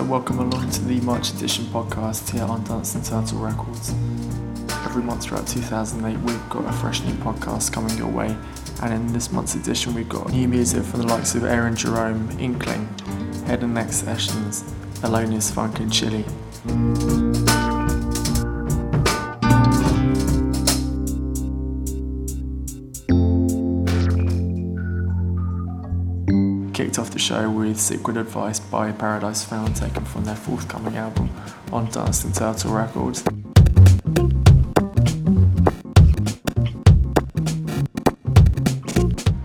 [0.00, 3.90] to the March Edition podcast here on Dancing Turtle Records.
[4.86, 8.34] Every month throughout 2008, we've got a fresh new podcast coming your way,
[8.82, 12.30] and in this month's edition, we've got new music from the likes of Aaron Jerome,
[12.40, 12.88] Inkling,
[13.44, 14.62] Head and Neck Sessions,
[15.02, 16.24] Alonius Funk, and Chili.
[27.20, 31.28] Show with Secret Advice by Paradise Found, taken from their forthcoming album
[31.70, 33.22] on Dancing Turtle Records.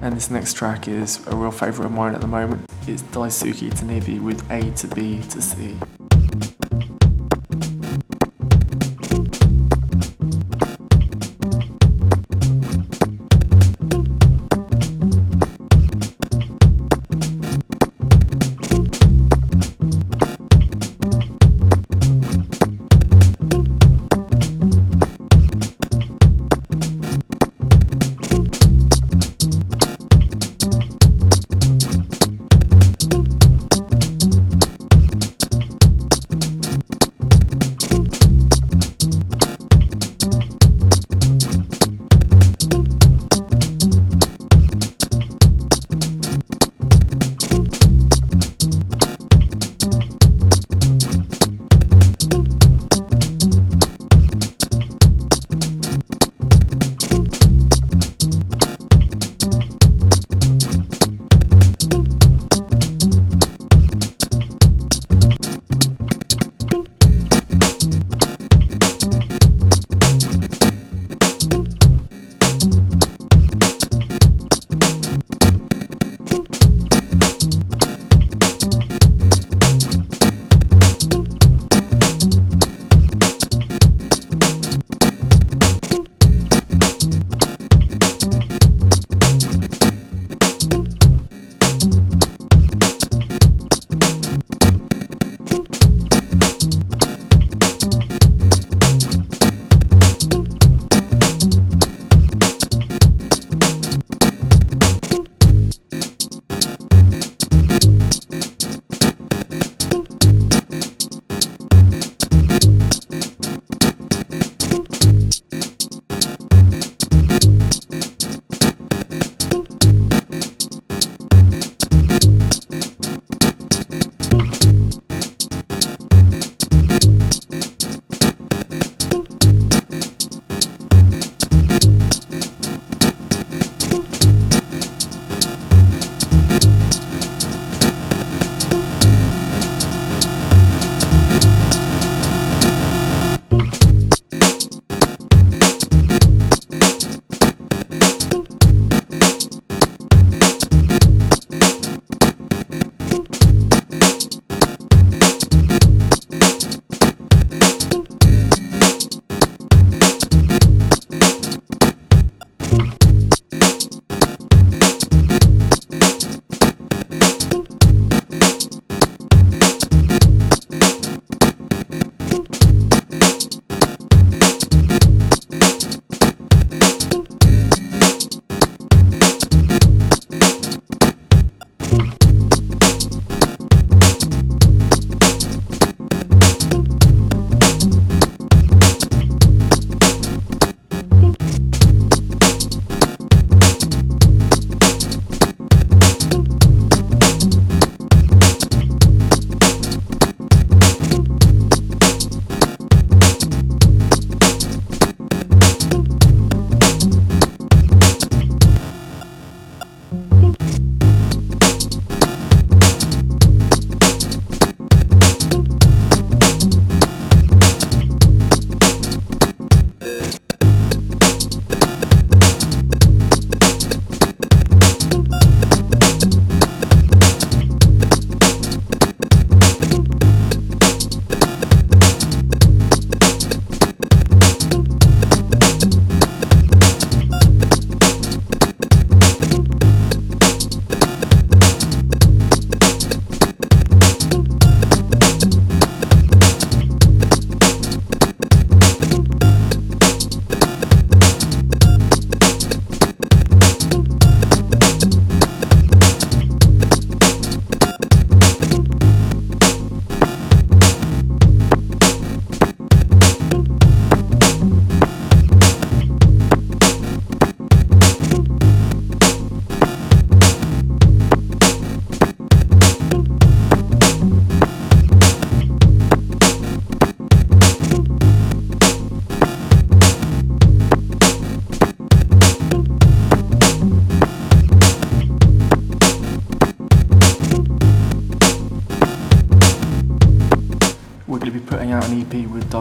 [0.01, 2.65] And this next track is a real favourite of mine at the moment.
[2.87, 5.77] It's Daisuke Tanabe with A to B to C.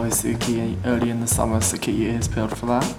[0.05, 2.95] Daisuke early in the summer, so keep your ears peeled for that.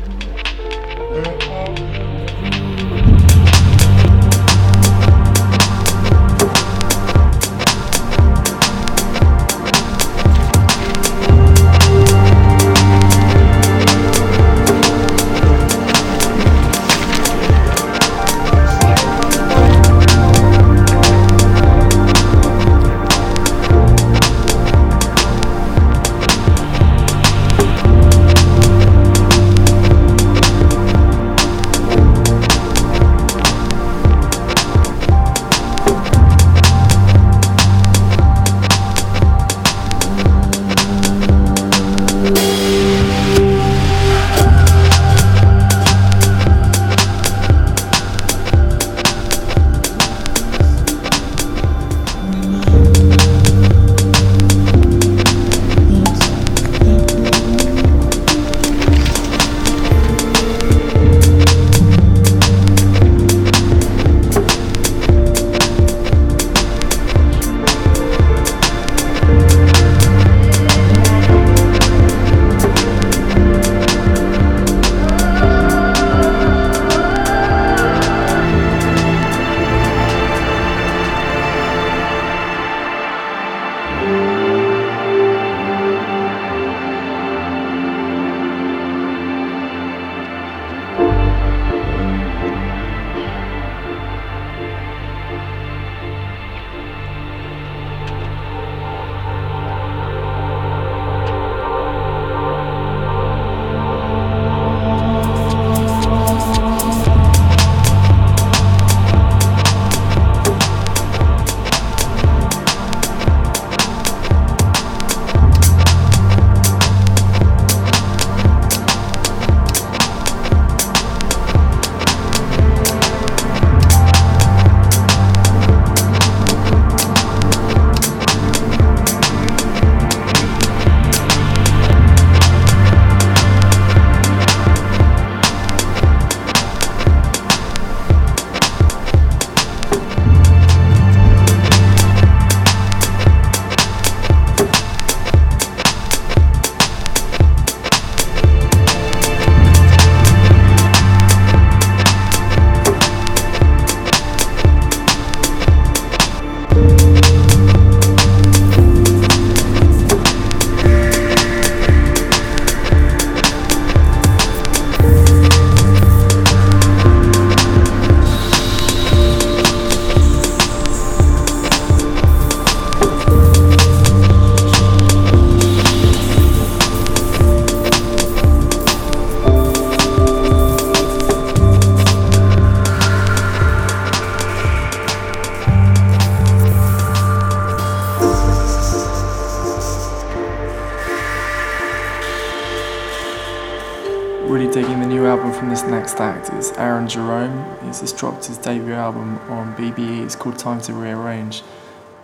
[194.48, 197.66] Really digging the new album from this next act is Aaron Jerome.
[197.84, 200.24] He's just dropped his debut album on BBE.
[200.24, 201.64] It's called Time to Rearrange.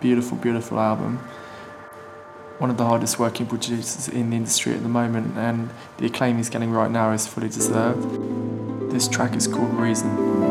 [0.00, 1.18] Beautiful, beautiful album.
[2.58, 6.36] One of the hardest working producers in the industry at the moment, and the acclaim
[6.36, 8.92] he's getting right now is fully deserved.
[8.92, 10.41] This track is called Reason.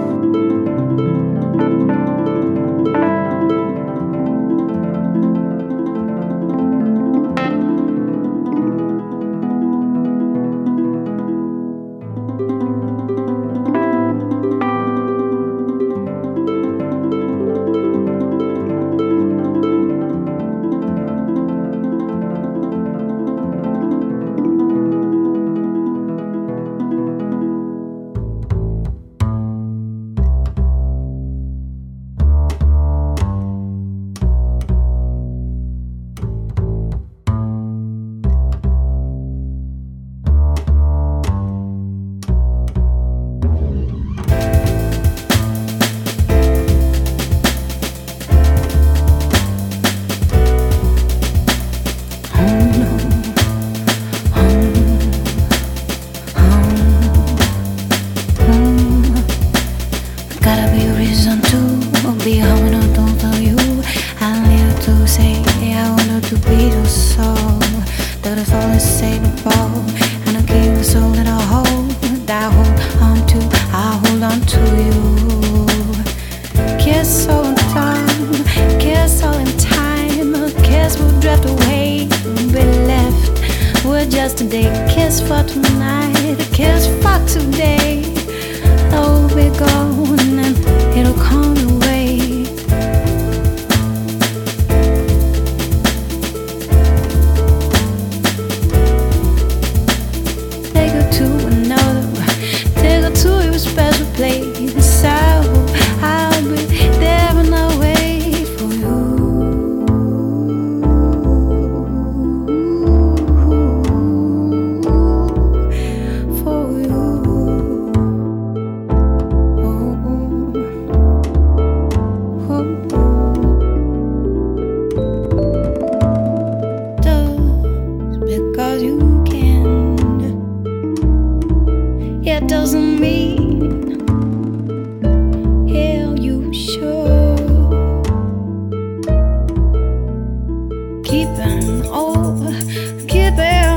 [141.81, 143.70] Keeping oh, keeping on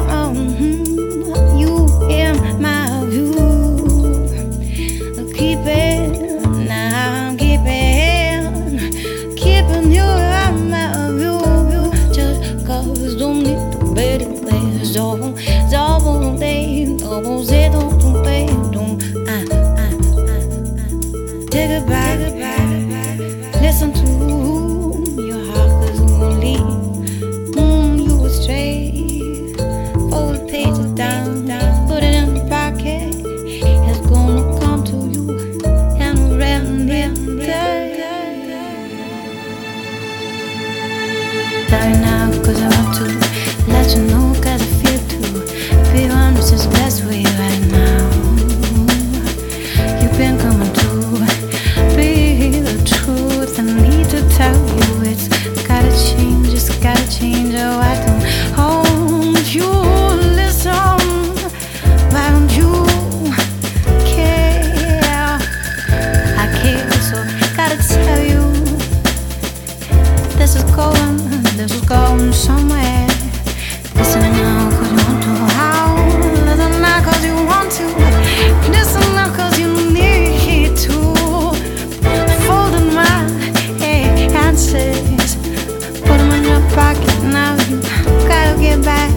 [88.83, 89.14] back.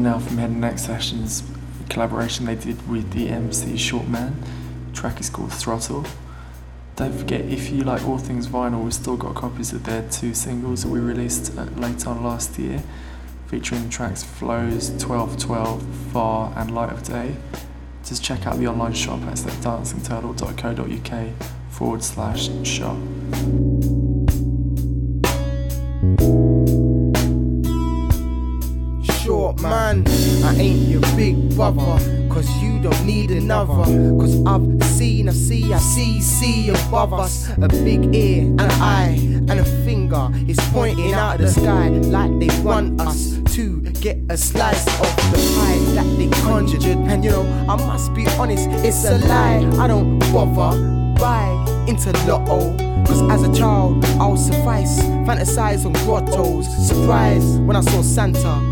[0.00, 1.42] Now from Head and Neck Sessions,
[1.90, 4.32] collaboration they did with the MC Shortman.
[4.86, 6.06] The track is called Throttle.
[6.96, 10.32] Don't forget, if you like all things vinyl, we've still got copies of their two
[10.32, 12.82] singles that we released uh, late on last year,
[13.48, 17.36] featuring tracks Flows, 1212, Far, and Light of Day.
[18.02, 22.96] Just check out the online shop at dancingturtle.co.uk forward slash shop.
[29.62, 30.04] Man,
[30.44, 31.98] I ain't your big brother.
[32.30, 33.84] Cause you don't need another.
[34.18, 37.48] Cause I've seen, I see, I see, see above us.
[37.60, 42.30] A big ear, and an eye, and a finger is pointing out the sky like
[42.38, 46.84] they want us to get a slice of the pie that they conjured.
[46.84, 49.68] And you know, I must be honest, it's a lie.
[49.82, 52.76] I don't bother buy into lotto.
[53.06, 55.00] Cause as a child, I'll suffice.
[55.26, 56.66] Fantasize on grottos.
[56.88, 58.69] Surprise when I saw Santa.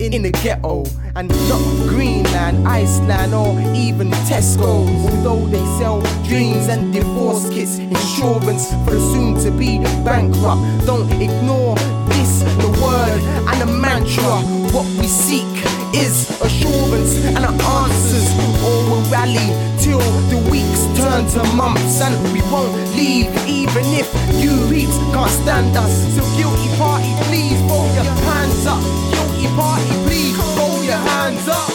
[0.00, 0.84] In the ghetto.
[1.16, 4.86] And not Greenland, Iceland, or even Tesco.
[5.06, 10.86] Although they sell dreams and divorce kits, insurance for the soon to be bankrupt.
[10.86, 11.76] Don't ignore
[12.08, 14.40] this, the word and the mantra.
[14.74, 15.46] What we seek
[15.94, 18.28] is assurance and answers,
[19.14, 19.48] rally
[19.78, 24.08] till the weeks turn to months, and we won't leave even if
[24.42, 25.94] you peeps can't stand us.
[26.14, 28.82] So guilty party, please throw your hands up.
[29.14, 31.73] Guilty party, please throw your hands up.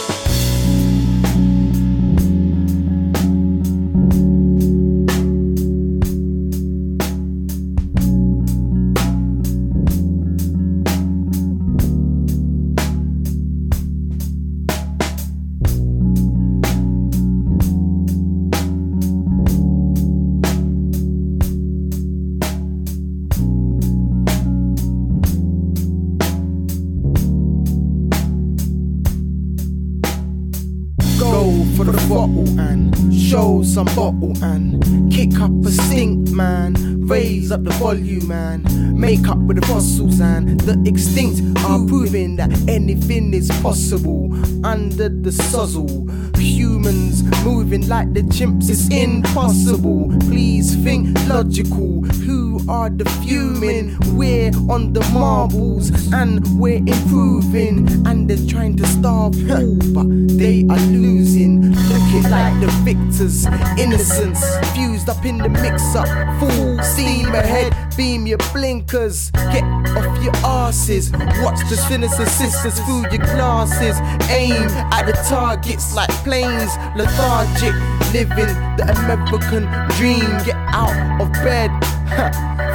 [37.50, 38.62] Raise up the volume, man.
[38.96, 44.32] Make up with the fossils and the extinct are proving that anything is possible
[44.64, 46.08] under the sozzle.
[46.38, 50.14] Humans moving like the chimps is impossible.
[50.28, 52.04] Please think logical.
[52.26, 53.96] Who are the fuming?
[54.16, 57.88] We're on the marbles and we're improving.
[58.06, 60.06] And they're trying to starve all, but
[60.38, 61.72] they are losing.
[61.72, 63.46] Looking like the victors,
[63.78, 66.08] innocence fused up in the mix up.
[66.40, 69.64] Full steam ahead, beam your blinkers, get
[69.96, 71.12] off your asses.
[71.42, 73.96] Watch the sinister sisters through your glasses.
[74.30, 77.74] Aim at the targets like planes, lethargic,
[78.12, 79.64] living the American
[79.96, 80.28] dream.
[80.44, 81.70] Get out of bed.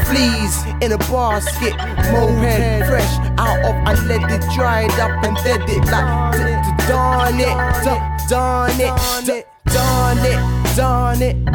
[0.05, 1.75] Fleas in a basket,
[2.11, 7.55] moped fresh out of unleaded, dried up and dead it like darn it,
[8.29, 10.35] darn it, darn it,
[10.75, 11.45] darn it,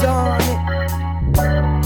[0.00, 1.77] darn it.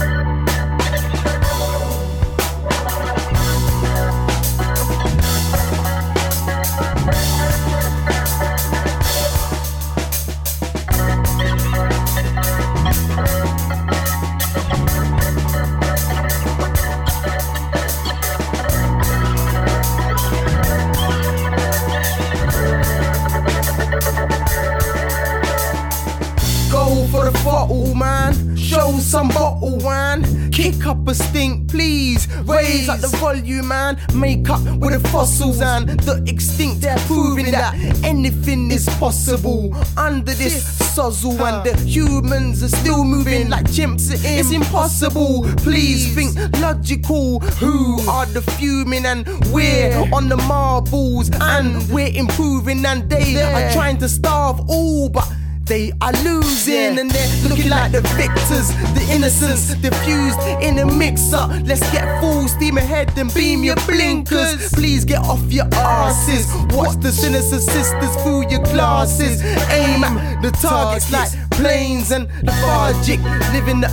[27.43, 28.55] Bottle, man.
[28.55, 30.51] Show some bottle, man.
[30.51, 32.27] Kick up a stink, please.
[32.43, 33.99] Raise up the volume, man.
[34.15, 36.81] Make up with the fossils and the extinct.
[36.81, 40.63] They're proving that anything is possible under this
[40.95, 41.39] sozzle.
[41.41, 44.11] And the humans are still moving like chimps.
[44.11, 45.43] It's impossible.
[45.57, 47.39] Please think logical.
[47.39, 49.05] Who are the fuming?
[49.05, 52.85] And we're on the marbles and we're improving.
[52.85, 55.27] And they are trying to starve all, but.
[55.65, 58.67] They are losing and they're looking like the victors.
[58.95, 61.51] The innocents diffused in a mix up.
[61.63, 64.69] Let's get full steam ahead and beam your blinkers.
[64.73, 66.53] Please get off your asses.
[66.75, 69.41] Watch the sinister sisters through your glasses.
[69.71, 73.21] Aim at the targets like planes and lethargic.
[73.53, 73.89] Living the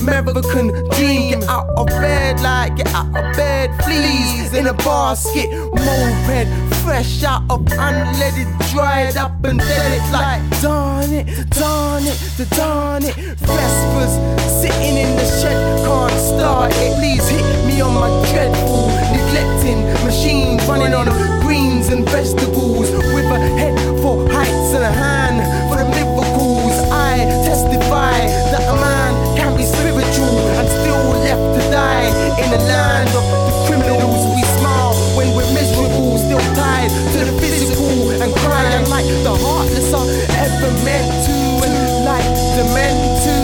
[0.00, 1.40] American dream.
[1.40, 3.70] Get out of bed, like get out of bed.
[3.82, 5.48] Fleas in a basket.
[5.50, 9.90] Moped fresh out of unleaded, dried up and dead.
[9.98, 13.16] It's like darn it, darn it, the darn it.
[13.40, 14.14] Vespers
[14.60, 16.92] sitting in the shed, can't start it.
[17.00, 21.06] Please hit me on my dreadful, neglecting machine running on
[21.40, 26.76] greens and vegetables with a head for heights and a hand for the miracles.
[26.92, 28.18] I testify
[28.52, 32.08] that a man can be spiritual and still left to die
[32.44, 33.43] in the land of
[36.90, 41.32] still to the physical and crying like the heartless are ever meant to,
[41.64, 43.34] and like the meant to.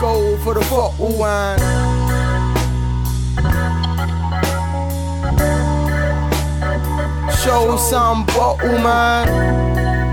[0.00, 1.58] Go for the bottle wine.
[7.42, 10.05] Show some bottle man.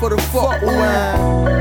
[0.00, 1.52] For the bottle wine.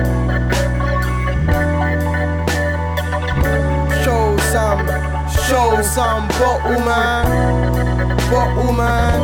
[4.02, 4.88] Show some,
[5.49, 8.08] show some bottle man.
[8.32, 9.19] Bottle man.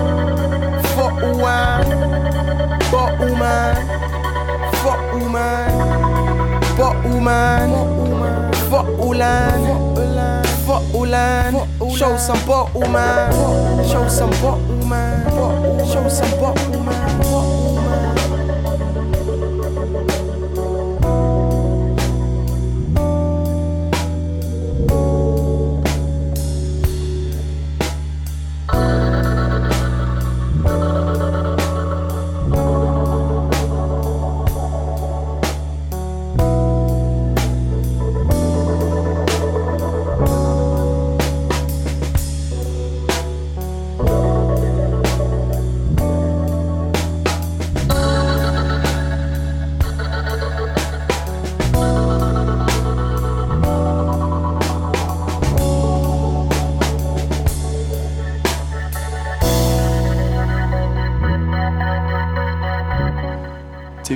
[0.97, 1.89] Bottle wine.
[2.91, 3.87] Bottle man.
[4.83, 6.77] Bottle man.
[6.77, 7.71] Bottle man.
[8.69, 9.95] Bottle land.
[10.67, 11.55] Bottle land.
[11.97, 13.31] Show some bottle man.
[13.87, 15.23] Show some bottle man.
[15.87, 16.31] Show some.
[16.41, 17.54] Bottle man.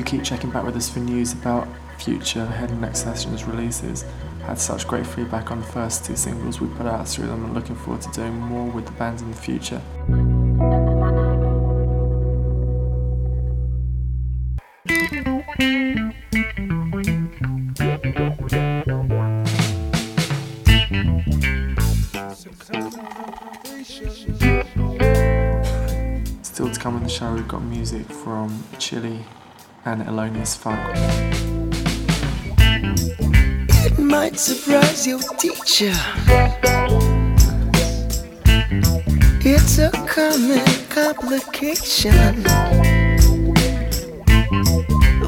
[0.10, 1.68] Keep checking back with us for news about
[2.00, 4.04] future ahead of next session's releases.
[4.42, 7.54] Had such great feedback on the first two singles we put out through them and
[7.54, 9.80] looking forward to doing more with the band in the future.
[26.42, 29.24] Still to come on the show, we've got music from Chili
[29.86, 30.80] and Alonius Funk.
[33.86, 35.94] It might surprise your teacher.
[39.42, 42.44] It's a common complication.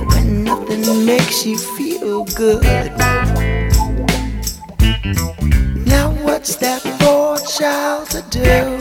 [0.10, 2.92] When nothing makes you feel good.
[5.86, 8.81] Now, what's that poor child to do?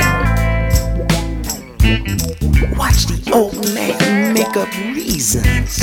[2.77, 5.81] Watch the old man make up reasons.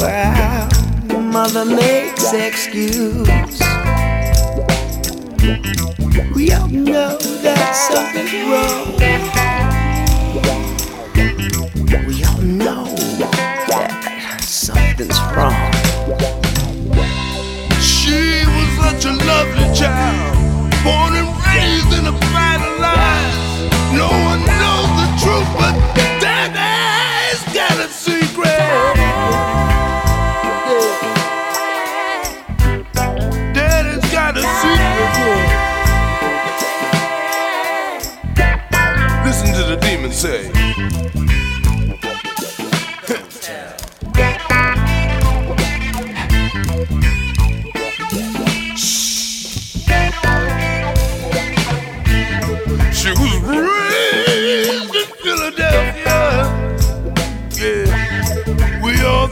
[0.00, 0.68] Wow,
[1.10, 3.28] mother makes excuse.
[6.34, 8.96] We all know that something's wrong.
[12.06, 12.84] We all know
[13.68, 15.72] that something's wrong.
[17.80, 20.36] She was such a lovely child,
[20.84, 23.49] born and raised in a bright life.
[23.92, 25.74] No one knows the truth, but
[26.20, 28.46] Daddy's got a secret.
[33.52, 35.50] Daddy's got a secret.
[39.24, 40.59] Listen to the demon say.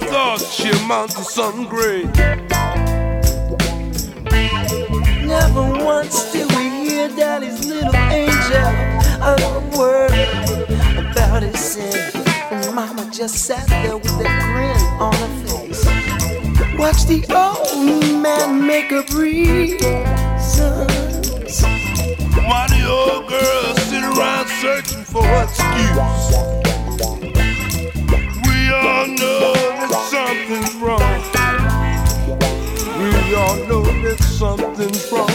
[0.06, 2.06] Thought she amounted to something great.
[5.26, 10.12] Never once did we hear Daddy's little angel a word
[10.96, 12.10] about his sin.
[12.50, 15.84] And Mama just sat there with a grin on her face.
[16.78, 20.27] Watch the old man make a reasons.
[34.94, 35.27] Something's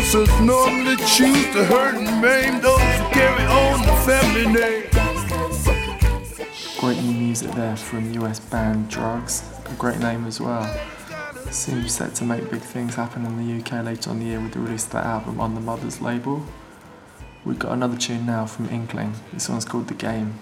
[0.00, 4.84] abusers normally choose to hurt and maim those who carry on the family name.
[6.78, 10.64] Great new music there from US band Drugs, a great name as well.
[11.50, 14.52] Seems set to make big things happen in the UK later on the year with
[14.52, 16.42] the release of that album on the Mothers label.
[17.44, 19.12] We've got another tune now from Inkling.
[19.34, 20.38] This one's called The Game.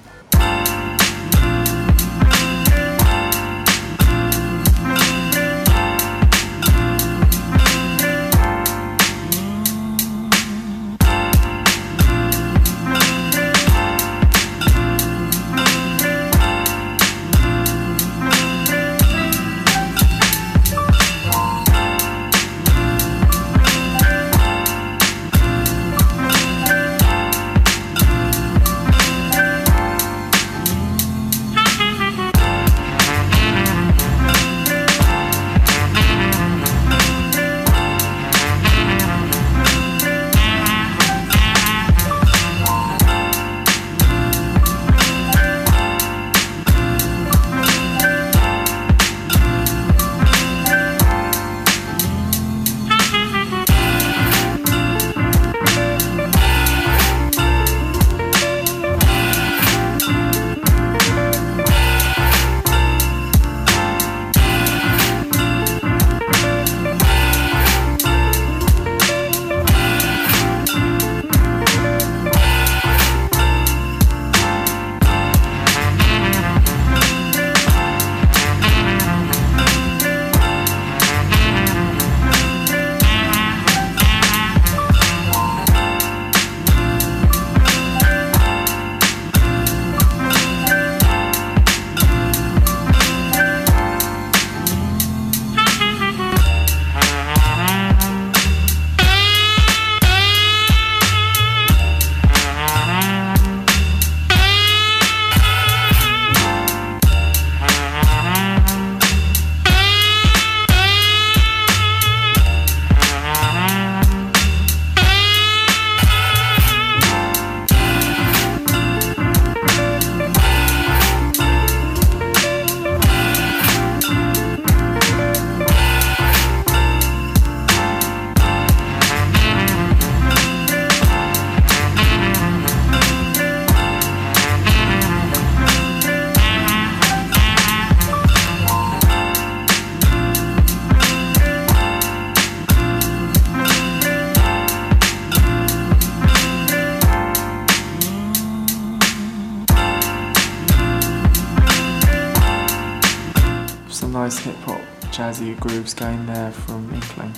[155.61, 157.35] Grooves going there from Inkling.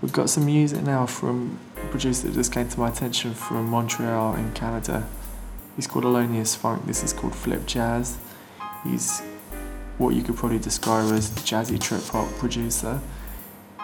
[0.00, 3.66] We've got some music now from a producer that just came to my attention from
[3.68, 5.08] Montreal in Canada.
[5.76, 6.86] He's called Alonius Funk.
[6.86, 8.18] This is called Flip Jazz.
[8.84, 9.20] He's
[9.98, 13.00] what you could probably describe as a jazzy trip hop producer.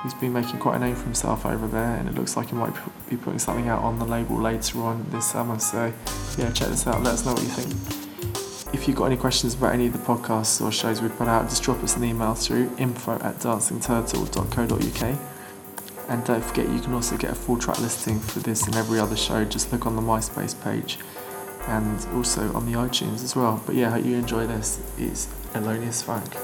[0.03, 2.55] He's been making quite a name for himself over there, and it looks like he
[2.55, 2.75] might
[3.09, 5.59] be putting something out on the label later on this summer.
[5.59, 5.93] So,
[6.39, 7.03] yeah, check this out.
[7.03, 8.04] Let us know what you think.
[8.75, 11.49] If you've got any questions about any of the podcasts or shows we put out,
[11.49, 15.19] just drop us an email through info at dancingturtle.co.uk.
[16.09, 18.99] And don't forget, you can also get a full track listing for this and every
[18.99, 19.45] other show.
[19.45, 20.99] Just look on the MySpace page
[21.69, 23.63] and also on the iTunes as well.
[23.65, 24.81] But yeah, hope you enjoy this.
[24.99, 26.35] It's Alonius Funk.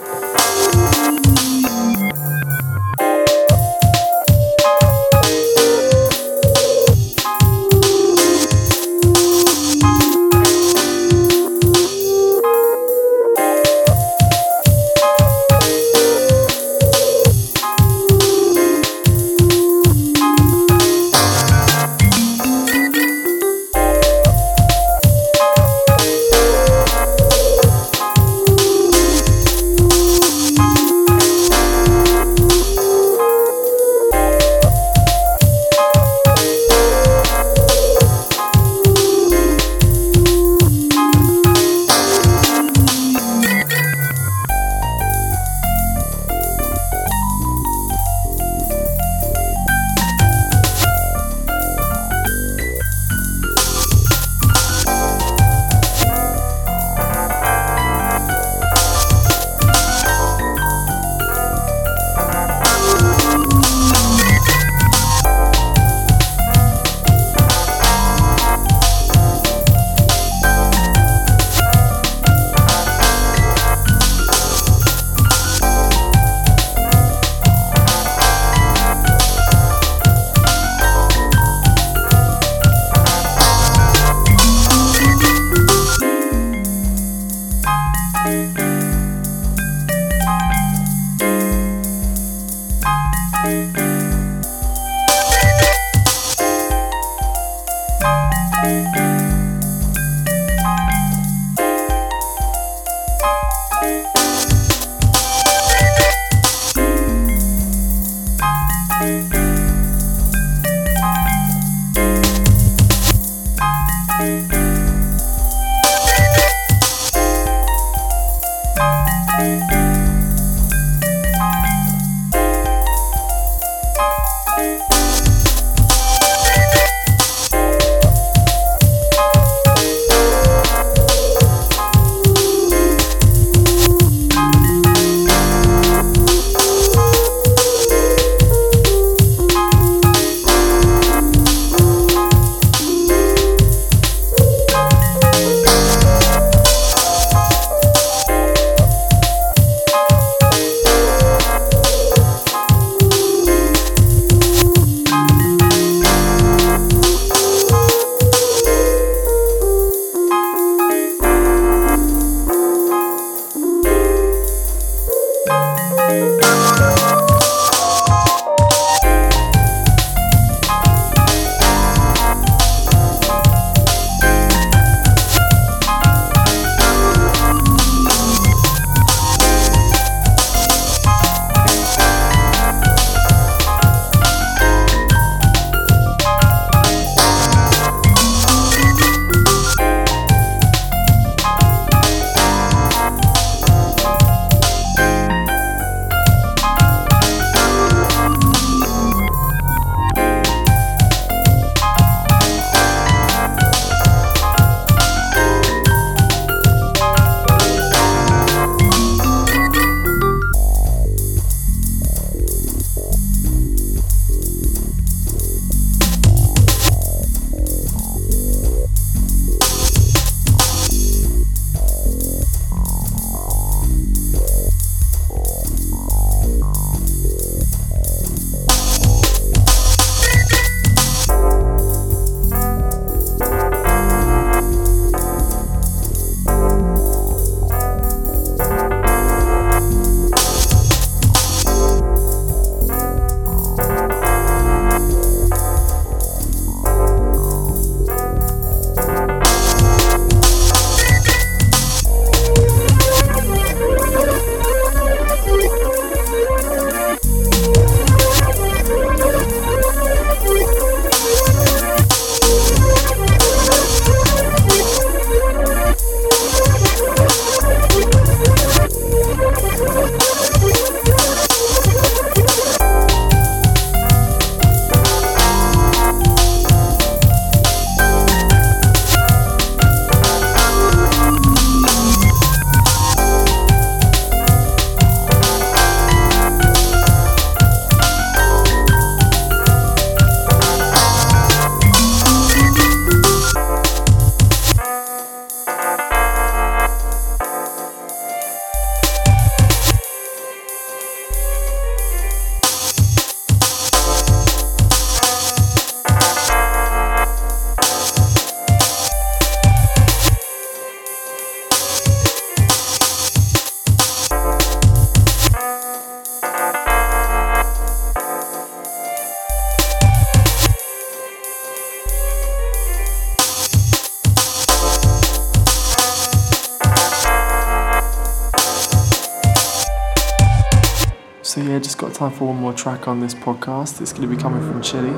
[332.31, 334.01] Time for one more track on this podcast.
[334.01, 335.11] It's going to be coming from Chili,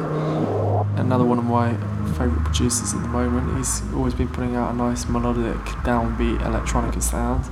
[0.97, 1.73] another one of my
[2.17, 3.57] favourite producers at the moment.
[3.57, 7.45] He's always been putting out a nice melodic, downbeat electronica sound,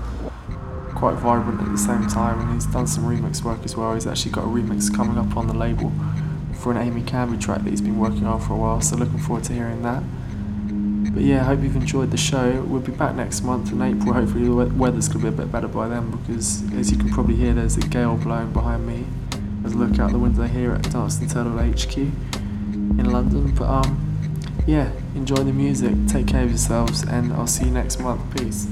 [0.94, 3.94] quite vibrant at the same time, and he's done some remix work as well.
[3.94, 5.92] He's actually got a remix coming up on the label
[6.54, 9.18] for an Amy Camby track that he's been working on for a while, so looking
[9.18, 10.02] forward to hearing that.
[11.12, 12.62] But yeah, I hope you've enjoyed the show.
[12.62, 14.12] We'll be back next month in April.
[14.14, 17.10] Hopefully, the weather's going to be a bit better by then because, as you can
[17.10, 19.06] probably hear, there's a gale blowing behind me.
[19.74, 23.54] Look out the window here at Dancing Turtle HQ in London.
[23.54, 28.00] But um, yeah, enjoy the music, take care of yourselves, and I'll see you next
[28.00, 28.20] month.
[28.36, 28.66] Peace.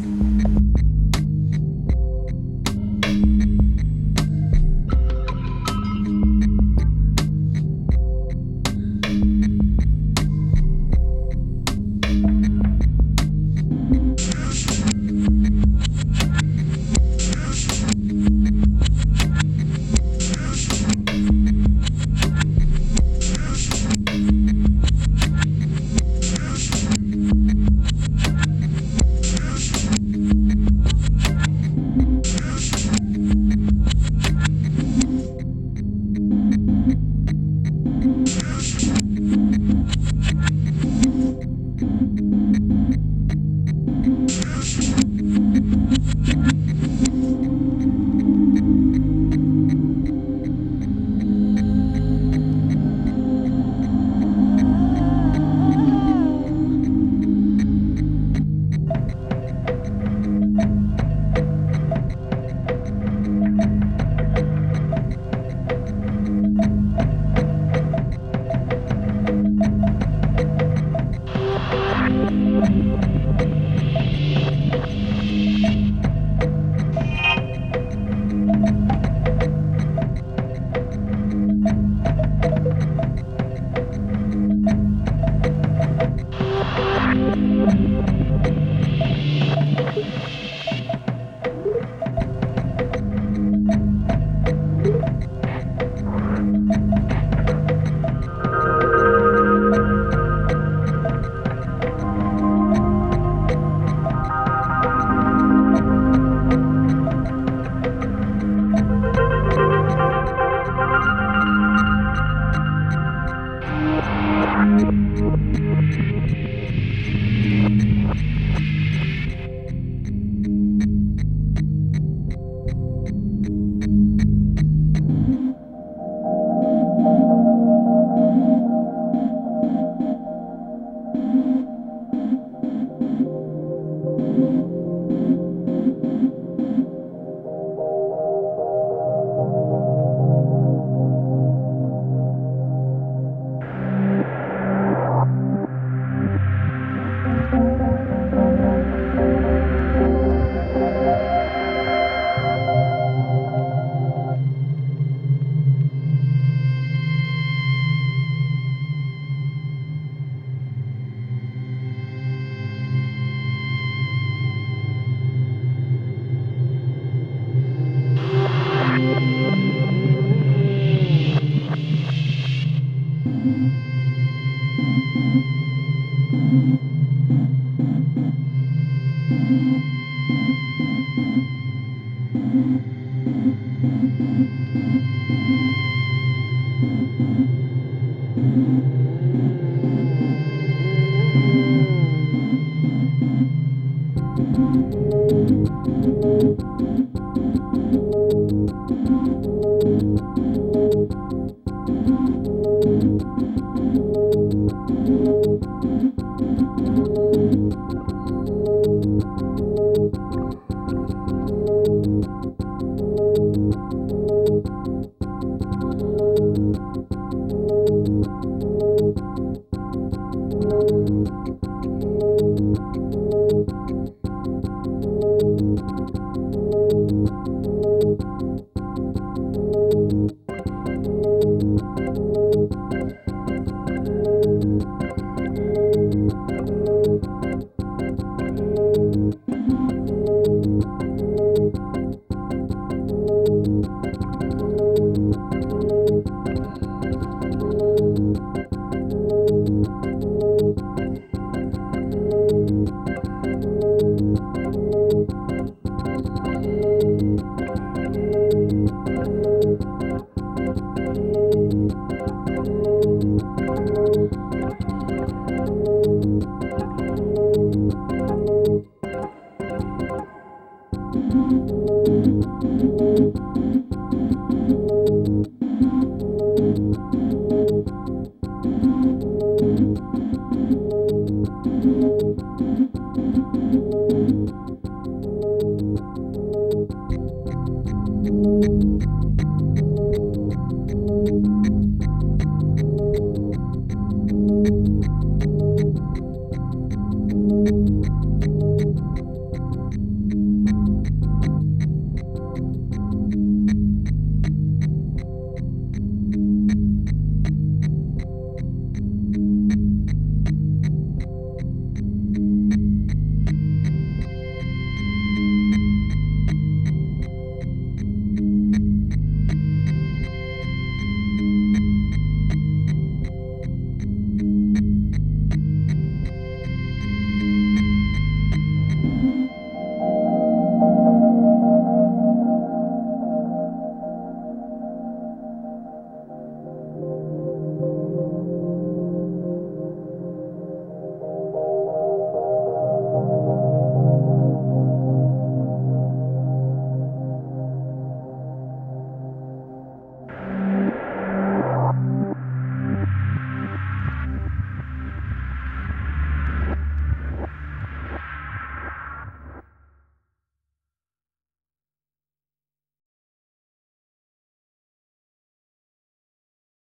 [288.38, 289.17] Música